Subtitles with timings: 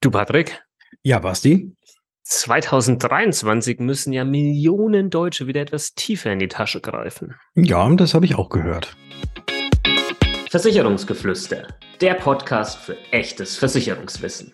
[0.00, 0.62] Du, Patrick?
[1.02, 1.74] Ja, Basti?
[2.22, 7.34] 2023 müssen ja Millionen Deutsche wieder etwas tiefer in die Tasche greifen.
[7.56, 8.96] Ja, das habe ich auch gehört.
[10.50, 11.66] Versicherungsgeflüster,
[12.00, 14.52] der Podcast für echtes Versicherungswissen.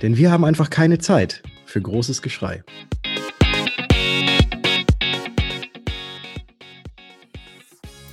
[0.00, 2.62] Denn wir haben einfach keine Zeit für großes Geschrei.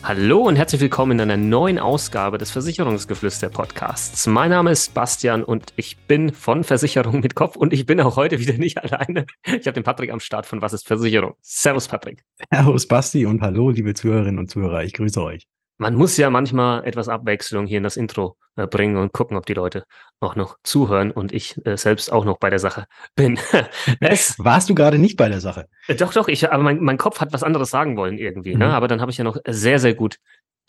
[0.04, 4.25] Hallo und herzlich willkommen in einer neuen Ausgabe des Versicherungsgeflüster Podcasts.
[4.25, 8.15] Mein Name ist Bastian und ich bin von Versicherung mit Kopf und ich bin auch
[8.15, 9.27] heute wieder nicht alleine.
[9.46, 11.36] Ich habe den Patrick am Start von Was ist Versicherung?
[11.41, 12.24] Servus Patrick.
[12.51, 14.83] Servus Basti und hallo liebe Zuhörerinnen und Zuhörer.
[14.83, 15.47] Ich grüße euch
[15.81, 19.47] man muss ja manchmal etwas Abwechslung hier in das Intro äh, bringen und gucken, ob
[19.47, 19.85] die Leute
[20.19, 22.85] auch noch zuhören und ich äh, selbst auch noch bei der Sache
[23.15, 23.39] bin.
[23.99, 25.67] es, Warst du gerade nicht bei der Sache?
[25.87, 28.51] Äh, doch, doch, ich, aber mein, mein Kopf hat was anderes sagen wollen irgendwie.
[28.51, 28.65] Ne?
[28.65, 28.71] Mhm.
[28.71, 28.73] Ne?
[28.75, 30.17] Aber dann habe ich ja noch sehr, sehr gut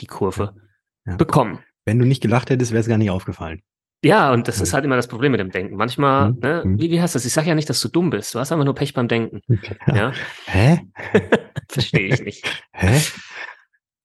[0.00, 0.54] die Kurve
[1.04, 1.16] ja.
[1.16, 1.58] bekommen.
[1.84, 3.60] Wenn du nicht gelacht hättest, wäre es gar nicht aufgefallen.
[4.04, 4.62] Ja, und das mhm.
[4.62, 5.76] ist halt immer das Problem mit dem Denken.
[5.76, 6.38] Manchmal, mhm.
[6.40, 6.80] ne, mhm.
[6.80, 7.24] wie, wie heißt das?
[7.24, 8.34] Ich sage ja nicht, dass du dumm bist.
[8.34, 9.40] Du hast einfach nur Pech beim Denken.
[9.86, 9.94] Ja.
[9.94, 10.12] ja?
[10.46, 10.80] Hä?
[11.68, 12.66] Verstehe ich nicht.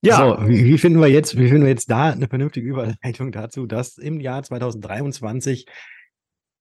[0.08, 0.17] Ja.
[0.17, 3.66] So, wie, wie, finden wir jetzt, wie finden wir jetzt da eine vernünftige Überleitung dazu,
[3.66, 5.67] dass im Jahr 2023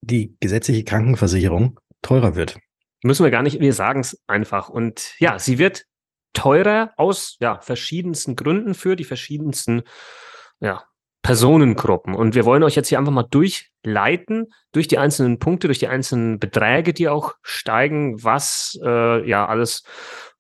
[0.02, 2.58] die gesetzliche Krankenversicherung teurer wird?
[3.02, 4.68] Müssen wir gar nicht, wir sagen es einfach.
[4.68, 5.84] Und ja, sie wird
[6.32, 9.82] teurer aus ja, verschiedensten Gründen für die verschiedensten
[10.60, 10.84] ja,
[11.22, 12.14] Personengruppen.
[12.14, 15.88] Und wir wollen euch jetzt hier einfach mal durchleiten, durch die einzelnen Punkte, durch die
[15.88, 19.82] einzelnen Beträge, die auch steigen, was äh, ja alles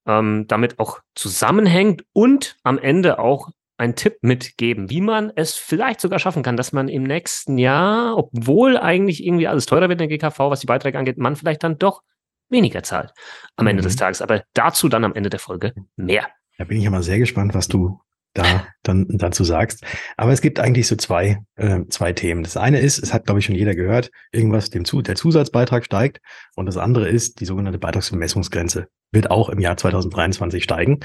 [0.06, 6.00] ähm, damit auch zusammenhängt und am Ende auch einen Tipp mitgeben, wie man es vielleicht
[6.00, 10.08] sogar schaffen kann, dass man im nächsten Jahr, obwohl eigentlich irgendwie alles teurer wird in
[10.08, 12.02] der GKV, was die Beiträge angeht, man vielleicht dann doch
[12.48, 13.12] weniger zahlt
[13.56, 13.70] am mhm.
[13.70, 13.98] Ende des mhm.
[13.98, 14.22] Tages.
[14.22, 16.28] Aber dazu dann am Ende der Folge mehr.
[16.58, 18.00] Da bin ich ja mal sehr gespannt, was du
[18.38, 19.84] da dann dazu sagst.
[20.16, 22.42] Aber es gibt eigentlich so zwei, äh, zwei Themen.
[22.42, 25.84] Das eine ist, es hat, glaube ich, schon jeder gehört, irgendwas, dem zu, der Zusatzbeitrag
[25.84, 26.20] steigt.
[26.54, 31.00] Und das andere ist, die sogenannte Beitragsvermessungsgrenze wird auch im Jahr 2023 steigen.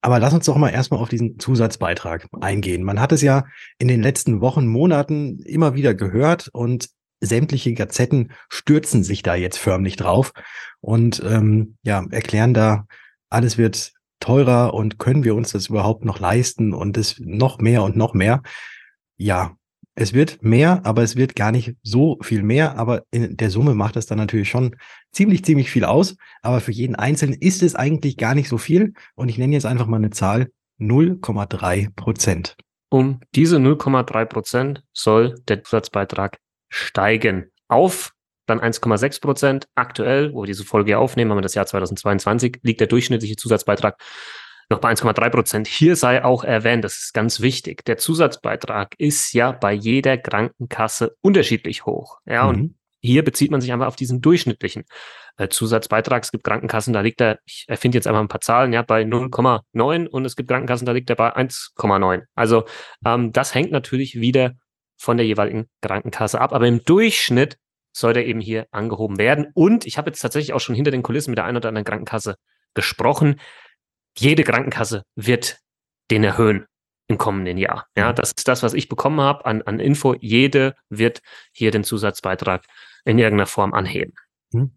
[0.00, 2.82] Aber lass uns doch mal erstmal auf diesen Zusatzbeitrag eingehen.
[2.82, 3.44] Man hat es ja
[3.78, 6.90] in den letzten Wochen, Monaten immer wieder gehört und
[7.20, 10.32] sämtliche Gazetten stürzen sich da jetzt förmlich drauf
[10.80, 12.86] und ähm, ja, erklären da,
[13.30, 13.92] alles wird
[14.24, 18.14] teurer und können wir uns das überhaupt noch leisten und es noch mehr und noch
[18.14, 18.42] mehr.
[19.18, 19.56] Ja,
[19.94, 22.78] es wird mehr, aber es wird gar nicht so viel mehr.
[22.78, 24.76] Aber in der Summe macht es dann natürlich schon
[25.12, 26.16] ziemlich, ziemlich viel aus.
[26.42, 28.94] Aber für jeden Einzelnen ist es eigentlich gar nicht so viel.
[29.14, 32.56] Und ich nenne jetzt einfach mal eine Zahl 0,3 Prozent.
[32.88, 36.38] Um diese 0,3 Prozent soll der Zusatzbeitrag
[36.70, 38.12] steigen auf
[38.46, 39.68] dann 1,6 Prozent.
[39.74, 43.98] Aktuell, wo wir diese Folge aufnehmen, haben wir das Jahr 2022, liegt der durchschnittliche Zusatzbeitrag
[44.70, 45.66] noch bei 1,3 Prozent.
[45.66, 51.16] Hier sei auch erwähnt, das ist ganz wichtig, der Zusatzbeitrag ist ja bei jeder Krankenkasse
[51.20, 52.18] unterschiedlich hoch.
[52.26, 52.48] Ja, mhm.
[52.48, 54.84] und hier bezieht man sich einfach auf diesen durchschnittlichen
[55.36, 56.22] äh, Zusatzbeitrag.
[56.22, 59.02] Es gibt Krankenkassen, da liegt er, ich erfinde jetzt einfach ein paar Zahlen, ja, bei
[59.02, 62.22] 0,9 und es gibt Krankenkassen, da liegt er bei 1,9.
[62.34, 62.64] Also
[63.04, 64.52] ähm, das hängt natürlich wieder
[64.96, 66.54] von der jeweiligen Krankenkasse ab.
[66.54, 67.58] Aber im Durchschnitt
[67.94, 69.46] soll der eben hier angehoben werden.
[69.54, 71.84] Und ich habe jetzt tatsächlich auch schon hinter den Kulissen mit der einen oder anderen
[71.84, 72.36] Krankenkasse
[72.74, 73.40] gesprochen.
[74.16, 75.58] Jede Krankenkasse wird
[76.10, 76.66] den erhöhen
[77.06, 77.86] im kommenden Jahr.
[77.96, 78.16] Ja, mhm.
[78.16, 80.14] das ist das, was ich bekommen habe an, an Info.
[80.20, 81.20] Jede wird
[81.52, 82.64] hier den Zusatzbeitrag
[83.04, 84.14] in irgendeiner Form anheben.
[84.52, 84.72] Mhm.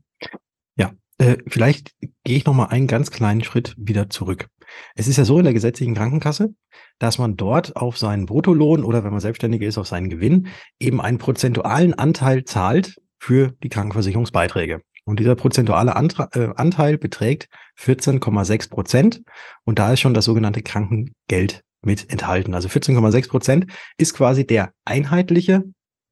[0.77, 4.47] Ja, äh, vielleicht gehe ich noch mal einen ganz kleinen Schritt wieder zurück.
[4.95, 6.53] Es ist ja so in der gesetzlichen Krankenkasse,
[6.99, 10.47] dass man dort auf seinen Bruttolohn oder wenn man selbstständig ist, auf seinen Gewinn
[10.79, 14.81] eben einen prozentualen Anteil zahlt für die Krankenversicherungsbeiträge.
[15.05, 17.47] Und dieser prozentuale Antra äh, Anteil beträgt
[17.79, 19.21] 14,6 Prozent.
[19.63, 22.53] Und da ist schon das sogenannte Krankengeld mit enthalten.
[22.53, 23.67] Also 14,6 Prozent
[23.97, 25.63] ist quasi der einheitliche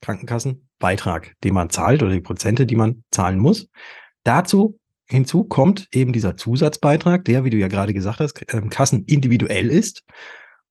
[0.01, 3.67] Krankenkassenbeitrag, den man zahlt oder die Prozente, die man zahlen muss.
[4.23, 9.69] Dazu hinzu kommt eben dieser Zusatzbeitrag, der, wie du ja gerade gesagt hast, äh, kassenindividuell
[9.69, 10.03] ist.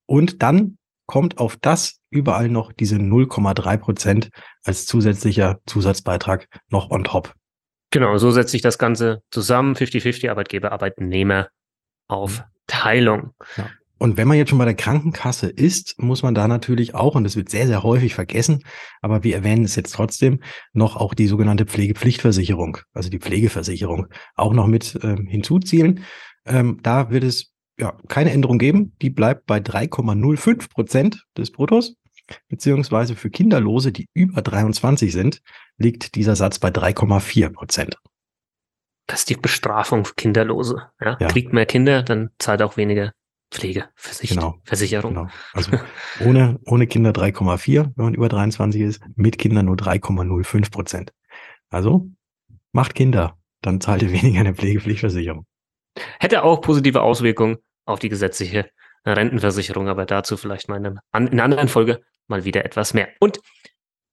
[0.07, 4.31] Und dann kommt auf das überall noch diese 0,3 Prozent
[4.65, 7.35] als zusätzlicher Zusatzbeitrag noch on top.
[7.91, 9.75] Genau, so setzt sich das Ganze zusammen.
[9.75, 11.49] 50-50 Arbeitgeber, Arbeitnehmer
[12.09, 13.35] auf Teilung.
[13.57, 13.71] Ja.
[13.99, 17.25] Und wenn man jetzt schon bei der Krankenkasse ist, muss man da natürlich auch, und
[17.25, 18.65] das wird sehr, sehr häufig vergessen,
[19.01, 20.41] aber wir erwähnen es jetzt trotzdem,
[20.73, 26.05] noch auch die sogenannte Pflegepflichtversicherung, also die Pflegeversicherung, auch noch mit ähm, hinzuziehen.
[26.45, 28.93] Ähm, da wird es ja, keine Änderung geben.
[29.03, 31.97] Die bleibt bei 3,05 Prozent des Bruttos.
[32.49, 35.43] Beziehungsweise für Kinderlose, die über 23 sind,
[35.77, 37.99] liegt dieser Satz bei 3,4 Prozent.
[39.07, 40.91] Das ist die Bestrafung für Kinderlose.
[41.01, 41.19] Ja?
[41.21, 41.29] ja?
[41.29, 43.13] Kriegt mehr Kinder, dann zahlt auch weniger
[43.51, 44.53] Pflegeversicherung.
[44.53, 44.63] Genau.
[44.65, 45.15] Versicherung.
[45.15, 45.29] Genau.
[45.53, 45.73] Also
[46.25, 51.13] ohne, ohne Kinder 3,4, wenn man über 23 ist, mit Kindern nur 3,05 Prozent.
[51.69, 52.09] Also
[52.73, 55.47] macht Kinder, dann zahlt ihr weniger eine Pflegepflichtversicherung.
[56.19, 58.71] Hätte auch positive Auswirkungen auf die gesetzliche
[59.07, 63.09] Rentenversicherung, aber dazu vielleicht mal in, einer anderen Folge mal wieder etwas mehr.
[63.21, 63.41] Und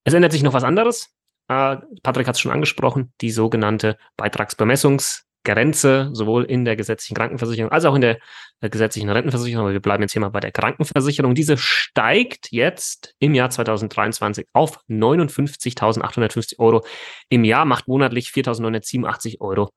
[0.04, 1.16] es ändert sich noch was anderes.
[1.48, 7.86] Äh, Patrick hat es schon angesprochen, die sogenannte Beitragsbemessungsgrenze, sowohl in der gesetzlichen Krankenversicherung als
[7.86, 8.20] auch in der,
[8.62, 9.66] der gesetzlichen Rentenversicherung.
[9.66, 11.36] Aber wir bleiben jetzt hier mal bei der Krankenversicherung.
[11.36, 16.86] Diese steigt jetzt im Jahr 2023 auf 59.850 Euro
[17.30, 19.70] im Jahr, macht monatlich 4.987 Euro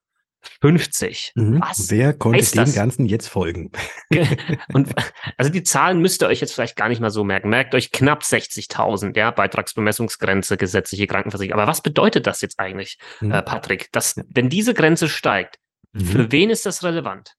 [0.61, 1.33] 50.
[1.35, 1.61] Mhm.
[1.61, 2.75] Was Wer konnte dem das?
[2.75, 3.71] Ganzen jetzt folgen?
[4.73, 4.95] Und
[5.37, 7.49] also die Zahlen müsst ihr euch jetzt vielleicht gar nicht mal so merken.
[7.49, 11.61] Merkt euch knapp 60.000, ja, Beitragsbemessungsgrenze, gesetzliche Krankenversicherung.
[11.61, 13.33] Aber was bedeutet das jetzt eigentlich, mhm.
[13.33, 13.91] äh, Patrick?
[13.93, 15.59] Dass, wenn diese Grenze steigt,
[15.93, 16.01] mhm.
[16.01, 17.35] für wen ist das relevant?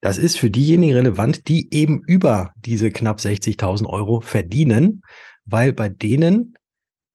[0.00, 5.02] Das ist für diejenigen relevant, die eben über diese knapp 60.000 Euro verdienen,
[5.44, 6.54] weil bei denen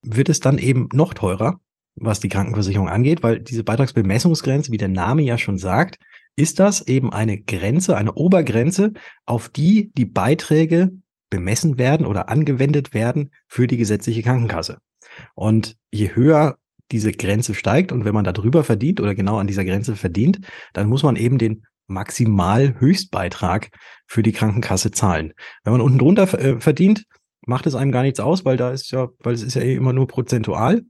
[0.01, 1.59] wird es dann eben noch teurer,
[1.95, 5.99] was die Krankenversicherung angeht, weil diese Beitragsbemessungsgrenze, wie der Name ja schon sagt,
[6.35, 8.93] ist das eben eine Grenze, eine Obergrenze,
[9.25, 10.91] auf die die Beiträge
[11.29, 14.77] bemessen werden oder angewendet werden für die gesetzliche Krankenkasse.
[15.35, 16.57] Und je höher
[16.91, 20.41] diese Grenze steigt und wenn man da drüber verdient oder genau an dieser Grenze verdient,
[20.73, 23.69] dann muss man eben den Maximalhöchstbeitrag
[24.07, 25.33] für die Krankenkasse zahlen.
[25.63, 27.05] Wenn man unten drunter äh, verdient,
[27.45, 29.75] macht es einem gar nichts aus, weil da ist ja, weil es ist ja eh
[29.75, 30.83] immer nur prozentual.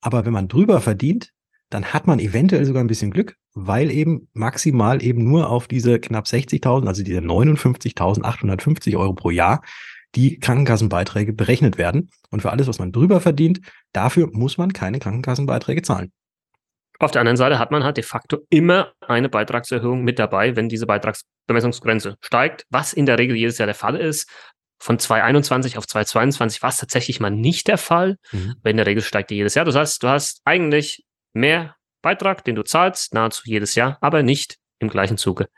[0.00, 1.32] Aber wenn man drüber verdient,
[1.70, 5.98] dann hat man eventuell sogar ein bisschen Glück, weil eben maximal eben nur auf diese
[5.98, 9.62] knapp 60.000, also diese 59.850 Euro pro Jahr,
[10.14, 12.10] die Krankenkassenbeiträge berechnet werden.
[12.30, 13.60] Und für alles, was man drüber verdient,
[13.92, 16.12] dafür muss man keine Krankenkassenbeiträge zahlen.
[16.98, 20.70] Auf der anderen Seite hat man halt de facto immer eine Beitragserhöhung mit dabei, wenn
[20.70, 24.30] diese Beitragsbemessungsgrenze steigt, was in der Regel jedes Jahr der Fall ist
[24.78, 28.16] von 2021 auf 2022 war es tatsächlich mal nicht der Fall.
[28.32, 28.56] Mhm.
[28.60, 29.64] Aber in der Regel steigt die jedes Jahr.
[29.64, 34.58] Das heißt, du hast eigentlich mehr Beitrag, den du zahlst, nahezu jedes Jahr, aber nicht
[34.78, 35.48] im gleichen Zuge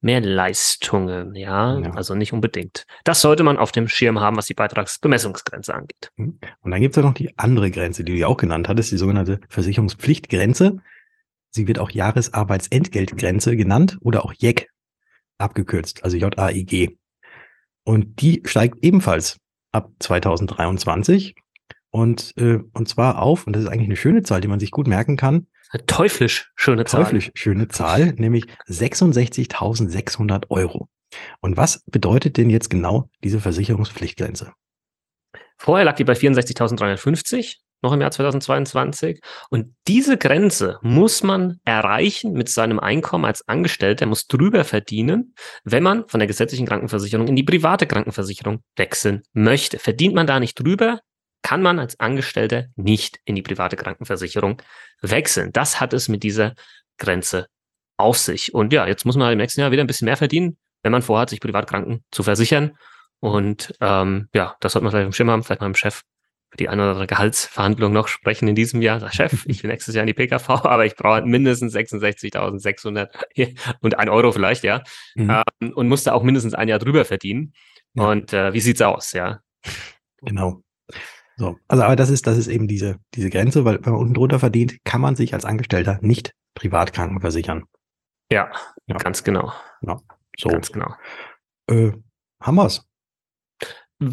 [0.00, 2.86] mehr Leistungen, ja, ja, also nicht unbedingt.
[3.04, 6.10] Das sollte man auf dem Schirm haben, was die Beitragsbemessungsgrenze angeht.
[6.16, 6.38] Mhm.
[6.60, 8.90] Und dann gibt es ja noch die andere Grenze, die du ja auch genannt hattest,
[8.92, 10.78] die sogenannte Versicherungspflichtgrenze.
[11.50, 14.68] Sie wird auch Jahresarbeitsentgeltgrenze genannt oder auch JEG
[15.38, 16.96] abgekürzt, also J-A-I-G.
[17.84, 19.38] Und die steigt ebenfalls
[19.72, 21.34] ab 2023
[21.90, 24.70] und, äh, und zwar auf, und das ist eigentlich eine schöne Zahl, die man sich
[24.70, 25.46] gut merken kann.
[25.70, 27.04] Eine teuflisch schöne Zahl.
[27.04, 30.88] Teuflisch schöne Zahl, nämlich 66.600 Euro.
[31.40, 34.52] Und was bedeutet denn jetzt genau diese Versicherungspflichtgrenze?
[35.56, 39.20] Vorher lag die bei 64.350 noch im Jahr 2022.
[39.50, 45.34] Und diese Grenze muss man erreichen mit seinem Einkommen als Angestellter, muss drüber verdienen,
[45.64, 49.78] wenn man von der gesetzlichen Krankenversicherung in die private Krankenversicherung wechseln möchte.
[49.78, 51.00] Verdient man da nicht drüber,
[51.42, 54.60] kann man als Angestellter nicht in die private Krankenversicherung
[55.00, 55.52] wechseln.
[55.52, 56.54] Das hat es mit dieser
[56.98, 57.46] Grenze
[57.96, 58.54] auf sich.
[58.54, 60.92] Und ja, jetzt muss man halt im nächsten Jahr wieder ein bisschen mehr verdienen, wenn
[60.92, 62.76] man vorhat, sich Privatkranken zu versichern.
[63.20, 66.02] Und ähm, ja, das sollte man vielleicht im Schirm haben, vielleicht mal im Chef
[66.50, 69.00] für die eine oder andere Gehaltsverhandlung noch sprechen in diesem Jahr.
[69.00, 73.08] Sag, Chef, ich will nächstes Jahr in die PKV, aber ich brauche mindestens 66.600
[73.80, 74.82] und ein Euro vielleicht, ja.
[75.14, 75.42] Mhm.
[75.60, 77.52] Ähm, und musste auch mindestens ein Jahr drüber verdienen.
[77.94, 78.10] Ja.
[78.10, 79.40] Und äh, wie sieht's aus, ja?
[80.22, 80.62] Genau.
[81.36, 84.14] So, also aber das ist, das ist eben diese, diese Grenze, weil wenn man unten
[84.14, 87.64] drunter verdient, kann man sich als Angestellter nicht privat krankenversichern.
[88.30, 88.50] Ja,
[88.86, 88.96] ja.
[88.96, 89.52] ganz genau.
[89.80, 89.98] Ja,
[90.36, 90.50] so.
[90.50, 90.94] Ganz genau.
[91.68, 91.92] Äh,
[92.40, 92.86] haben wir's.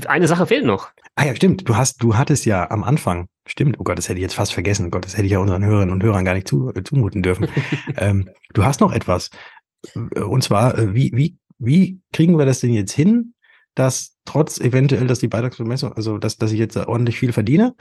[0.07, 0.89] Eine Sache fehlt noch.
[1.15, 1.67] Ah ja, stimmt.
[1.67, 4.53] Du hast, du hattest ja am Anfang, stimmt, oh Gott, das hätte ich jetzt fast
[4.53, 4.87] vergessen.
[4.87, 7.23] Oh Gott, das hätte ich ja unseren Hörerinnen und Hörern gar nicht zu, äh, zumuten
[7.23, 7.47] dürfen.
[7.97, 9.29] ähm, du hast noch etwas.
[9.95, 13.33] Äh, und zwar, äh, wie, wie, wie kriegen wir das denn jetzt hin,
[13.75, 17.75] dass trotz eventuell, dass die Beitragsbemessung, also dass, dass ich jetzt ordentlich viel verdiene,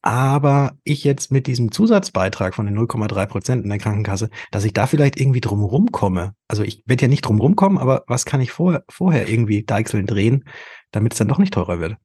[0.00, 4.72] aber ich jetzt mit diesem Zusatzbeitrag von den 0,3 Prozent in der Krankenkasse, dass ich
[4.72, 6.34] da vielleicht irgendwie drumherum komme.
[6.46, 10.06] Also ich werde ja nicht drumherum kommen, aber was kann ich vor, vorher irgendwie deichseln
[10.06, 10.44] drehen,
[10.92, 11.96] damit es dann doch nicht teurer wird?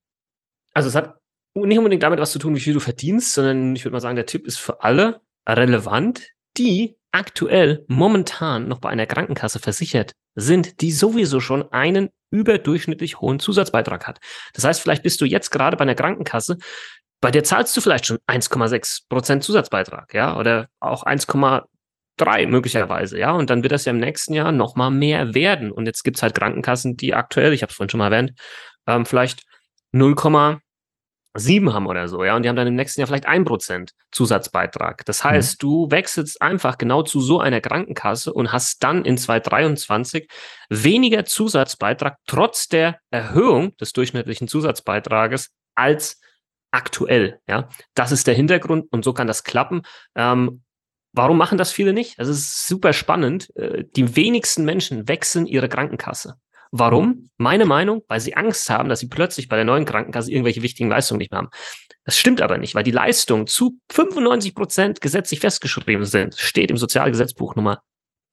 [0.74, 1.18] Also es hat
[1.56, 4.16] nicht unbedingt damit was zu tun, wie viel du verdienst, sondern ich würde mal sagen,
[4.16, 10.82] der Tipp ist für alle relevant, die aktuell momentan noch bei einer Krankenkasse versichert sind,
[10.82, 14.20] die sowieso schon einen überdurchschnittlich hohen Zusatzbeitrag hat.
[14.54, 16.58] Das heißt, vielleicht bist du jetzt gerade bei einer Krankenkasse,
[17.22, 23.32] bei der zahlst du vielleicht schon 1,6 Prozent Zusatzbeitrag, ja, oder auch 1,3 möglicherweise, ja,
[23.32, 25.72] und dann wird das ja im nächsten Jahr nochmal mehr werden.
[25.72, 28.34] Und jetzt gibt's halt Krankenkassen, die aktuell, ich habe es vorhin schon mal erwähnt,
[28.88, 29.44] ähm, vielleicht
[29.94, 30.60] 0,3
[31.36, 33.94] sieben haben oder so, ja, und die haben dann im nächsten Jahr vielleicht ein Prozent
[34.12, 35.04] Zusatzbeitrag.
[35.06, 35.68] Das heißt, mhm.
[35.68, 40.30] du wechselst einfach genau zu so einer Krankenkasse und hast dann in 2023
[40.70, 46.22] weniger Zusatzbeitrag trotz der Erhöhung des durchschnittlichen Zusatzbeitrages als
[46.72, 47.68] aktuell, ja.
[47.96, 49.82] Das ist der Hintergrund und so kann das klappen.
[50.16, 50.64] Ähm,
[51.14, 52.20] warum machen das viele nicht?
[52.20, 53.56] Das ist super spannend.
[53.56, 56.36] Äh, die wenigsten Menschen wechseln ihre Krankenkasse.
[56.76, 57.30] Warum?
[57.38, 60.90] Meine Meinung, weil sie Angst haben, dass sie plötzlich bei der neuen Krankenkasse irgendwelche wichtigen
[60.90, 61.52] Leistungen nicht mehr haben.
[62.04, 66.36] Das stimmt aber nicht, weil die Leistungen zu 95 Prozent gesetzlich festgeschrieben sind.
[66.36, 67.84] Steht im Sozialgesetzbuch Nummer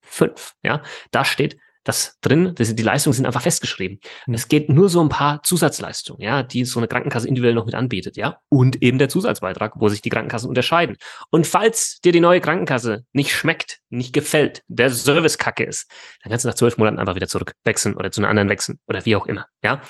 [0.04, 0.54] 5.
[0.62, 4.00] Ja, da steht, das drin, das, die Leistungen sind einfach festgeschrieben.
[4.26, 4.34] Mhm.
[4.34, 7.74] Es geht nur so ein paar Zusatzleistungen, ja, die so eine Krankenkasse individuell noch mit
[7.74, 10.96] anbietet, ja, und eben der Zusatzbeitrag, wo sich die Krankenkassen unterscheiden.
[11.30, 15.90] Und falls dir die neue Krankenkasse nicht schmeckt, nicht gefällt, der Service kacke ist,
[16.22, 19.04] dann kannst du nach zwölf Monaten einfach wieder zurückwechseln oder zu einer anderen wechseln oder
[19.06, 19.80] wie auch immer, ja,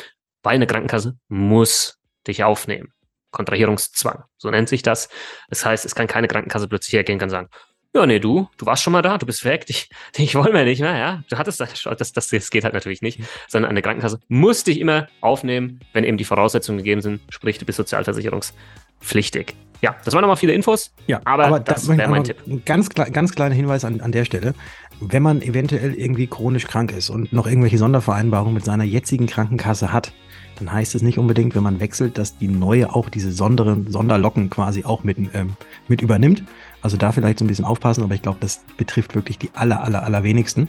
[0.42, 2.92] weil eine Krankenkasse muss dich aufnehmen.
[3.32, 5.08] Kontrahierungszwang, so nennt sich das.
[5.48, 7.48] Das heißt, es kann keine Krankenkasse plötzlich hergehen und kann sagen,
[7.94, 10.64] ja, nee, du, du warst schon mal da, du bist weg, ich, ich wollen wir
[10.64, 11.22] nicht mehr, ja.
[11.28, 14.80] Du hattest das das, das, das geht halt natürlich nicht, sondern eine Krankenkasse muss dich
[14.80, 19.54] immer aufnehmen, wenn eben die Voraussetzungen gegeben sind, sprich, du bist sozialversicherungspflichtig.
[19.82, 22.36] Ja, das waren nochmal viele Infos, ja, aber, aber das wäre mein Tipp.
[22.46, 24.54] Ein ganz, ganz kleiner Hinweis an, an der Stelle.
[25.00, 29.90] Wenn man eventuell irgendwie chronisch krank ist und noch irgendwelche Sondervereinbarungen mit seiner jetzigen Krankenkasse
[29.90, 30.12] hat,
[30.60, 34.50] dann heißt es nicht unbedingt, wenn man wechselt, dass die neue auch diese Sonderen, Sonderlocken
[34.50, 35.56] quasi auch mit, ähm,
[35.88, 36.44] mit übernimmt.
[36.82, 39.82] Also da vielleicht so ein bisschen aufpassen, aber ich glaube, das betrifft wirklich die aller,
[39.82, 40.68] aller, aller wenigsten.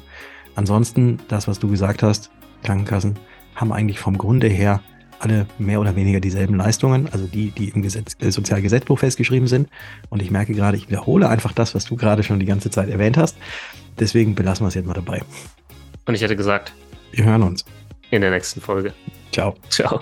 [0.55, 2.31] Ansonsten, das, was du gesagt hast,
[2.63, 3.17] Krankenkassen
[3.55, 4.81] haben eigentlich vom Grunde her
[5.19, 9.69] alle mehr oder weniger dieselben Leistungen, also die, die im Gesetz, äh, Sozialgesetzbuch festgeschrieben sind.
[10.09, 12.89] Und ich merke gerade, ich wiederhole einfach das, was du gerade schon die ganze Zeit
[12.89, 13.37] erwähnt hast.
[13.99, 15.21] Deswegen belassen wir es jetzt mal dabei.
[16.05, 16.73] Und ich hätte gesagt,
[17.11, 17.65] wir hören uns
[18.09, 18.93] in der nächsten Folge.
[19.31, 19.55] Ciao.
[19.69, 20.01] Ciao.